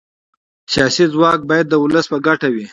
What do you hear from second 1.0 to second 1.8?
ځواک باید د